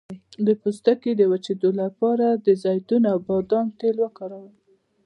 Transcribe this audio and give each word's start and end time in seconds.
د 0.45 0.47
پوستکي 0.61 1.11
د 1.17 1.21
وچیدو 1.31 1.69
لپاره 1.81 2.27
د 2.45 2.47
زیتون 2.63 3.03
او 3.11 3.17
بادام 3.27 3.67
تېل 3.79 3.95
وکاروئ 4.03 4.51